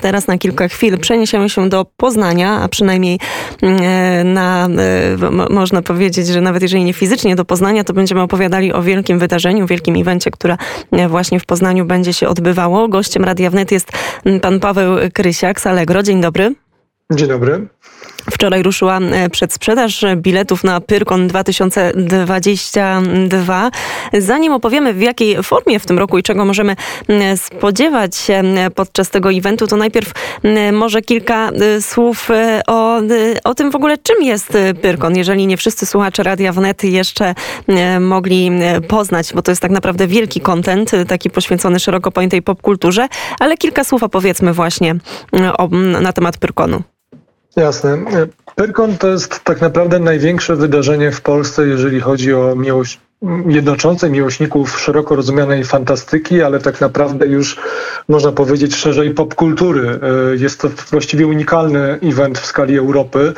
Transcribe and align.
Teraz 0.00 0.26
na 0.26 0.38
kilka 0.38 0.68
chwil 0.68 0.98
przeniesiemy 0.98 1.48
się 1.48 1.68
do 1.68 1.86
Poznania, 1.96 2.60
a 2.60 2.68
przynajmniej 2.68 3.18
mm, 3.62 4.32
na, 4.32 4.68
e, 4.68 5.50
można 5.50 5.82
powiedzieć, 5.82 6.26
że 6.26 6.40
nawet 6.40 6.62
jeżeli 6.62 6.84
nie 6.84 6.92
fizycznie 6.92 7.36
do 7.36 7.44
Poznania, 7.44 7.84
to 7.84 7.92
będziemy 7.92 8.20
opowiadali 8.20 8.72
o 8.72 8.82
wielkim 8.82 9.18
wydarzeniu, 9.18 9.66
wielkim 9.66 9.96
evencie, 9.96 10.30
które 10.30 10.56
e, 10.92 11.08
właśnie 11.08 11.40
w 11.40 11.46
Poznaniu 11.46 11.84
będzie 11.84 12.12
się 12.12 12.28
odbywało. 12.28 12.88
Gościem 12.88 13.24
Radia 13.24 13.50
Wnet 13.50 13.72
jest 13.72 13.92
mm, 14.24 14.40
pan 14.40 14.60
Paweł 14.60 14.96
Krysiak 15.14 15.60
z 15.60 15.66
Allegro. 15.66 16.02
Dzień 16.02 16.20
dobry. 16.20 16.54
Dzień 17.12 17.28
dobry. 17.28 17.68
Wczoraj 18.30 18.62
ruszyła 18.62 18.98
e, 18.98 19.30
przedsprzedaż 19.30 20.04
biletów 20.16 20.64
na 20.64 20.80
Pyrkon 20.80 21.28
2022. 21.28 23.70
Zanim 24.18 24.52
opowiemy 24.52 24.94
w 24.94 25.00
jakiej 25.00 25.42
formie 25.42 25.78
w 25.78 25.86
tym 25.86 25.98
roku 25.98 26.18
i 26.18 26.22
czego 26.22 26.44
możemy 26.44 26.76
spodziewać 27.36 28.16
się 28.16 28.42
podczas 28.74 29.10
tego 29.10 29.32
eventu, 29.32 29.66
to 29.66 29.76
najpierw 29.76 30.12
może 30.72 31.02
kilka 31.02 31.50
e, 31.50 31.82
słów 31.82 32.30
e, 32.30 32.62
o, 32.66 33.00
o 33.44 33.54
tym 33.54 33.70
w 33.70 33.76
ogóle, 33.76 33.98
czym 33.98 34.22
jest 34.22 34.58
Pyrkon, 34.82 35.16
jeżeli 35.16 35.46
nie 35.46 35.56
wszyscy 35.56 35.86
słuchacze 35.86 36.22
Radia 36.22 36.52
Wnet 36.52 36.84
jeszcze 36.84 37.34
mogli 38.00 38.50
poznać, 38.88 39.32
bo 39.34 39.42
to 39.42 39.50
jest 39.50 39.62
tak 39.62 39.70
naprawdę 39.70 40.06
wielki 40.06 40.40
kontent, 40.40 40.90
taki 41.08 41.30
poświęcony 41.30 41.80
szeroko 41.80 42.12
pojętej 42.12 42.42
popkulturze, 42.42 43.08
ale 43.40 43.56
kilka 43.56 43.84
słów 43.84 44.02
opowiedzmy 44.02 44.52
właśnie 44.52 44.94
o, 45.58 45.68
na 46.00 46.12
temat 46.12 46.38
Pyrkonu. 46.38 46.91
Jasne. 47.56 47.98
Pyrkon 48.54 48.98
to 48.98 49.08
jest 49.08 49.44
tak 49.44 49.60
naprawdę 49.60 49.98
największe 49.98 50.56
wydarzenie 50.56 51.12
w 51.12 51.20
Polsce, 51.20 51.66
jeżeli 51.66 52.00
chodzi 52.00 52.34
o 52.34 52.56
miłość 52.56 53.00
jednoczące 53.46 54.10
miłośników 54.10 54.80
szeroko 54.80 55.16
rozumianej 55.16 55.64
fantastyki, 55.64 56.42
ale 56.42 56.60
tak 56.60 56.80
naprawdę 56.80 57.26
już 57.26 57.60
można 58.08 58.32
powiedzieć 58.32 58.76
szerzej 58.76 59.10
popkultury. 59.10 60.00
Jest 60.38 60.60
to 60.60 60.68
właściwie 60.90 61.26
unikalny 61.26 61.98
event 62.02 62.38
w 62.38 62.46
skali 62.46 62.78
Europy. 62.78 63.32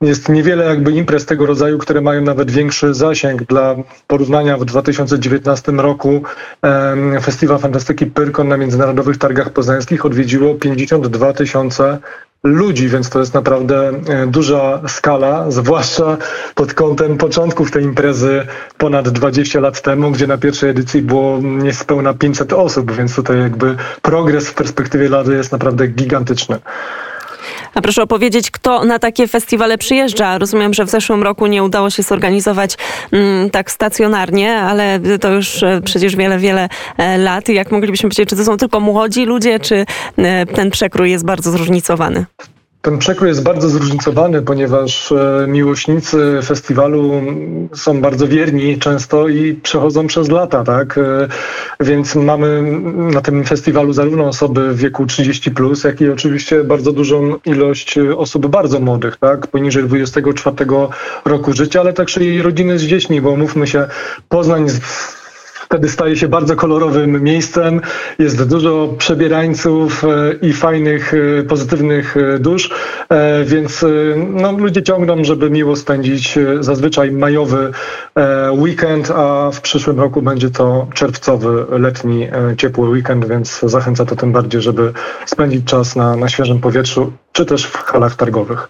Jest 0.00 0.28
niewiele 0.28 0.64
jakby 0.64 0.92
imprez 0.92 1.26
tego 1.26 1.46
rodzaju, 1.46 1.78
które 1.78 2.00
mają 2.00 2.22
nawet 2.22 2.50
większy 2.50 2.94
zasięg. 2.94 3.42
Dla 3.42 3.76
porównania 4.06 4.56
w 4.56 4.64
2019 4.64 5.72
roku 5.72 6.22
Festiwal 7.22 7.58
Fantastyki 7.58 8.06
Pyrkon 8.06 8.48
na 8.48 8.56
Międzynarodowych 8.56 9.18
Targach 9.18 9.50
Poznańskich 9.50 10.06
odwiedziło 10.06 10.54
52 10.54 11.32
tysiące 11.32 11.98
ludzi, 12.44 12.88
więc 12.88 13.10
to 13.10 13.20
jest 13.20 13.34
naprawdę 13.34 13.88
e, 13.88 14.26
duża 14.26 14.80
skala, 14.88 15.50
zwłaszcza 15.50 16.16
pod 16.54 16.74
kątem 16.74 17.18
początków 17.18 17.70
tej 17.70 17.84
imprezy 17.84 18.46
ponad 18.78 19.08
20 19.08 19.60
lat 19.60 19.82
temu, 19.82 20.10
gdzie 20.10 20.26
na 20.26 20.38
pierwszej 20.38 20.70
edycji 20.70 21.02
było 21.02 21.38
niespełna 21.42 22.14
500 22.14 22.52
osób, 22.52 22.92
więc 22.92 23.16
tutaj 23.16 23.38
jakby 23.38 23.76
progres 24.02 24.48
w 24.48 24.54
perspektywie 24.54 25.08
lat 25.08 25.28
jest 25.28 25.52
naprawdę 25.52 25.86
gigantyczny. 25.86 26.58
A 27.74 27.80
proszę 27.80 28.02
opowiedzieć, 28.02 28.50
kto 28.50 28.84
na 28.84 28.98
takie 28.98 29.28
festiwale 29.28 29.78
przyjeżdża. 29.78 30.38
Rozumiem, 30.38 30.74
że 30.74 30.84
w 30.84 30.90
zeszłym 30.90 31.22
roku 31.22 31.46
nie 31.46 31.62
udało 31.62 31.90
się 31.90 32.02
zorganizować 32.02 32.76
mm, 33.12 33.50
tak 33.50 33.70
stacjonarnie, 33.70 34.56
ale 34.56 35.00
to 35.20 35.32
już 35.32 35.62
e, 35.62 35.80
przecież 35.84 36.16
wiele, 36.16 36.38
wiele 36.38 36.68
e, 36.96 37.18
lat. 37.18 37.48
Jak 37.48 37.72
moglibyśmy 37.72 38.08
powiedzieć, 38.08 38.28
czy 38.28 38.36
to 38.36 38.44
są 38.44 38.56
tylko 38.56 38.80
młodzi 38.80 39.24
ludzie, 39.24 39.60
czy 39.60 39.86
e, 40.16 40.46
ten 40.46 40.70
przekrój 40.70 41.10
jest 41.10 41.24
bardzo 41.24 41.50
zróżnicowany? 41.50 42.26
Ten 42.82 42.98
przekrój 42.98 43.28
jest 43.28 43.42
bardzo 43.42 43.68
zróżnicowany, 43.68 44.42
ponieważ 44.42 45.12
e, 45.12 45.46
miłośnicy 45.48 46.40
festiwalu 46.44 47.22
są 47.74 48.00
bardzo 48.00 48.28
wierni 48.28 48.78
często 48.78 49.28
i 49.28 49.54
przechodzą 49.54 50.06
przez 50.06 50.28
lata, 50.28 50.64
tak? 50.64 50.98
E, 50.98 51.28
więc 51.80 52.14
mamy 52.14 52.62
na 53.12 53.20
tym 53.20 53.44
festiwalu 53.44 53.92
zarówno 53.92 54.28
osoby 54.28 54.74
w 54.74 54.76
wieku 54.76 55.06
30, 55.06 55.50
plus, 55.50 55.84
jak 55.84 56.00
i 56.00 56.10
oczywiście 56.10 56.64
bardzo 56.64 56.92
dużą 56.92 57.36
ilość 57.44 57.98
osób 58.16 58.46
bardzo 58.46 58.80
młodych, 58.80 59.16
tak? 59.16 59.46
Poniżej 59.46 59.84
24 59.84 60.56
roku 61.24 61.52
życia, 61.52 61.80
ale 61.80 61.92
także 61.92 62.24
i 62.24 62.42
rodziny 62.42 62.78
z 62.78 62.82
dziećmi, 62.82 63.20
bo 63.20 63.36
mówmy 63.36 63.66
się, 63.66 63.86
Poznań 64.28 64.66
wtedy 65.70 65.88
staje 65.88 66.16
się 66.16 66.28
bardzo 66.28 66.56
kolorowym 66.56 67.22
miejscem. 67.22 67.80
Jest 68.18 68.48
dużo 68.48 68.88
przebierańców 68.98 70.04
e, 70.04 70.08
i 70.42 70.52
fajnych, 70.52 71.14
e, 71.14 71.42
pozytywnych 71.42 72.16
e, 72.16 72.38
dusz, 72.38 72.70
więc 73.44 73.84
no, 74.16 74.52
ludzie 74.52 74.82
ciągną, 74.82 75.24
żeby 75.24 75.50
miło 75.50 75.76
spędzić 75.76 76.38
zazwyczaj 76.60 77.12
majowy 77.12 77.72
weekend, 78.52 79.10
a 79.10 79.50
w 79.50 79.60
przyszłym 79.60 80.00
roku 80.00 80.22
będzie 80.22 80.50
to 80.50 80.86
czerwcowy, 80.94 81.66
letni, 81.78 82.28
ciepły 82.56 82.88
weekend, 82.88 83.28
więc 83.28 83.60
zachęca 83.60 84.04
to 84.04 84.16
tym 84.16 84.32
bardziej, 84.32 84.62
żeby 84.62 84.92
spędzić 85.26 85.64
czas 85.64 85.96
na, 85.96 86.16
na 86.16 86.28
świeżym 86.28 86.60
powietrzu, 86.60 87.12
czy 87.32 87.46
też 87.46 87.66
w 87.66 87.76
halach 87.76 88.16
targowych. 88.16 88.68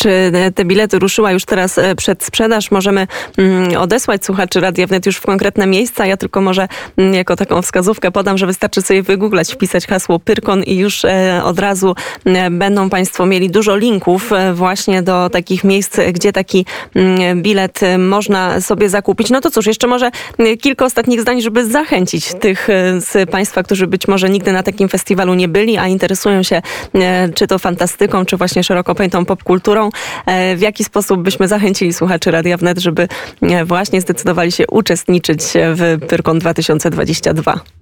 Czy 0.00 0.32
te 0.54 0.64
bilety 0.64 0.98
ruszyła 0.98 1.32
już 1.32 1.44
teraz 1.44 1.78
e, 1.78 1.94
przed 1.94 2.24
sprzedaż? 2.24 2.70
Możemy 2.70 3.06
mm, 3.38 3.76
odesłać 3.76 4.24
słuchaczy 4.24 4.60
Radia 4.60 4.86
Wnet 4.86 5.06
już 5.06 5.16
w 5.16 5.26
konkretne 5.26 5.66
miejsca. 5.66 6.06
Ja 6.06 6.16
tylko 6.16 6.40
może 6.40 6.68
mm, 6.96 7.14
jako 7.14 7.36
taką 7.36 7.62
wskazówkę 7.62 8.10
podam, 8.10 8.38
że 8.38 8.46
wystarczy 8.46 8.82
sobie 8.82 9.02
wygooglać, 9.02 9.52
wpisać 9.52 9.86
hasło 9.86 10.18
Pyrkon 10.18 10.62
i 10.62 10.76
już 10.76 11.04
e, 11.04 11.40
od 11.44 11.58
razu 11.58 11.94
mm, 12.24 12.58
będą 12.58 12.90
Państwo 12.90 13.26
mieli 13.26 13.50
dużo 13.50 13.76
linków 13.76 14.32
e, 14.32 14.54
właśnie 14.54 15.02
do 15.02 15.30
takich 15.30 15.64
miejsc, 15.64 15.96
gdzie 16.12 16.32
taki 16.32 16.66
bilet 17.34 17.80
można 17.98 18.60
sobie 18.60 18.88
zakupić. 18.88 19.30
No 19.30 19.40
to 19.40 19.50
cóż, 19.50 19.66
jeszcze 19.66 19.86
może 19.86 20.10
kilka 20.60 20.84
ostatnich 20.84 21.20
zdań, 21.20 21.40
żeby 21.40 21.70
zachęcić 21.70 22.34
tych 22.34 22.68
z 22.98 23.30
Państwa, 23.30 23.62
którzy 23.62 23.86
być 23.86 24.08
może 24.08 24.30
nigdy 24.30 24.52
na 24.52 24.62
takim 24.62 24.88
festiwalu 24.88 25.34
nie 25.34 25.48
byli, 25.48 25.78
a 25.78 25.86
interesują 25.86 26.42
się 26.42 26.62
czy 27.34 27.46
to 27.46 27.58
fantastyką, 27.58 28.24
czy 28.24 28.36
właśnie 28.36 28.64
szeroko 28.64 28.94
pojętą 28.94 29.24
popkulturą. 29.24 29.89
E, 30.26 30.56
w 30.56 30.60
jaki 30.60 30.84
sposób 30.84 31.22
byśmy 31.22 31.48
zachęcili 31.48 31.92
słuchaczy 31.92 32.30
Radia 32.30 32.56
Wnet, 32.56 32.78
żeby 32.78 33.08
e, 33.42 33.64
właśnie 33.64 34.00
zdecydowali 34.00 34.52
się 34.52 34.66
uczestniczyć 34.66 35.40
w 35.54 36.06
Pyrkon 36.08 36.38
2022? 36.38 37.79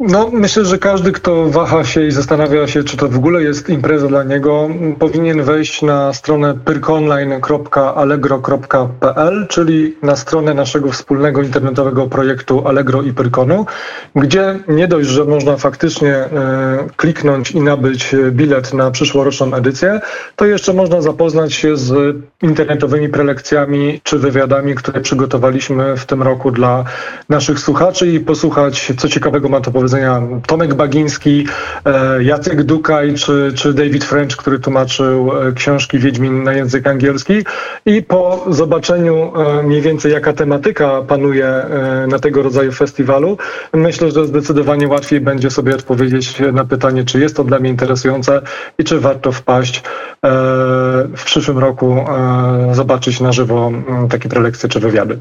No, 0.00 0.30
myślę, 0.32 0.64
że 0.64 0.78
każdy, 0.78 1.12
kto 1.12 1.50
waha 1.50 1.84
się 1.84 2.06
i 2.06 2.10
zastanawia 2.10 2.66
się, 2.66 2.84
czy 2.84 2.96
to 2.96 3.08
w 3.08 3.16
ogóle 3.16 3.42
jest 3.42 3.68
impreza 3.68 4.06
dla 4.06 4.24
niego, 4.24 4.68
powinien 4.98 5.42
wejść 5.42 5.82
na 5.82 6.12
stronę 6.12 6.54
pyrkonline.allegro.pl, 6.64 9.46
czyli 9.48 9.96
na 10.02 10.16
stronę 10.16 10.54
naszego 10.54 10.90
wspólnego 10.90 11.42
internetowego 11.42 12.06
projektu 12.06 12.68
Allegro 12.68 13.02
i 13.02 13.12
Pyrkonu, 13.12 13.66
gdzie 14.16 14.58
nie 14.68 14.88
dość, 14.88 15.08
że 15.08 15.24
można 15.24 15.56
faktycznie 15.56 16.14
e, 16.14 16.30
kliknąć 16.96 17.50
i 17.50 17.60
nabyć 17.60 18.16
bilet 18.30 18.74
na 18.74 18.90
przyszłoroczną 18.90 19.54
edycję, 19.54 20.00
to 20.36 20.46
jeszcze 20.46 20.72
można 20.72 21.00
zapoznać 21.00 21.54
się 21.54 21.76
z 21.76 22.16
internetowymi 22.42 23.08
prelekcjami 23.08 24.00
czy 24.02 24.18
wywiadami, 24.18 24.74
które 24.74 25.00
przygotowaliśmy 25.00 25.96
w 25.96 26.06
tym 26.06 26.22
roku 26.22 26.50
dla 26.50 26.84
naszych 27.28 27.58
słuchaczy 27.58 28.06
i 28.06 28.20
posłuchać, 28.20 28.92
co 28.98 29.08
ciekawego 29.08 29.48
ma 29.48 29.60
to 29.60 29.70
powiedzenie 29.70 29.89
powiedzenia 29.90 30.22
Tomek 30.46 30.74
Bagiński, 30.74 31.46
e, 31.84 32.22
Jacek 32.22 32.62
Dukaj 32.62 33.14
czy, 33.14 33.52
czy 33.56 33.74
David 33.74 34.04
French, 34.04 34.36
który 34.36 34.58
tłumaczył 34.58 35.32
e, 35.48 35.52
książki 35.52 35.98
Wiedźmin 35.98 36.42
na 36.42 36.52
język 36.52 36.86
angielski. 36.86 37.44
I 37.86 38.02
po 38.02 38.44
zobaczeniu 38.48 39.32
e, 39.36 39.62
mniej 39.62 39.80
więcej 39.80 40.12
jaka 40.12 40.32
tematyka 40.32 41.02
panuje 41.02 41.50
na 42.08 42.18
tego 42.18 42.42
rodzaju 42.42 42.72
festiwalu, 42.72 43.38
myślę, 43.72 44.10
że 44.10 44.26
zdecydowanie 44.26 44.88
łatwiej 44.88 45.20
będzie 45.20 45.50
sobie 45.50 45.74
odpowiedzieć 45.74 46.42
na 46.52 46.64
pytanie, 46.64 47.04
czy 47.04 47.20
jest 47.20 47.36
to 47.36 47.44
dla 47.44 47.58
mnie 47.58 47.70
interesujące 47.70 48.42
i 48.78 48.84
czy 48.84 49.00
warto 49.00 49.32
wpaść 49.32 49.82
w 51.16 51.24
przyszłym 51.24 51.58
roku, 51.58 52.04
zobaczyć 52.72 53.20
na 53.20 53.32
żywo 53.32 53.72
takie 54.10 54.28
prelekcje 54.28 54.68
czy 54.68 54.80
wywiady. 54.80 55.18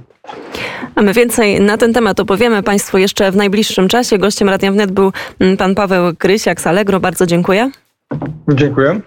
A 0.96 1.02
my 1.02 1.14
więcej 1.14 1.62
na 1.62 1.78
ten 1.78 1.94
temat 1.94 2.20
opowiemy 2.20 2.64
Państwu 2.64 2.98
jeszcze 2.98 3.32
w 3.32 3.36
najbliższym 3.36 3.88
czasie. 3.88 4.18
Gościem 4.18 4.50
Radia 4.50 4.72
Wnet 4.72 4.92
był 4.92 5.12
pan 5.58 5.76
Paweł 5.76 6.16
Krysiak 6.18 6.62
z 6.62 6.68
Allegro. 6.68 7.00
Bardzo 7.00 7.26
dziękuję. 7.26 7.72
Dziękuję. 8.54 8.96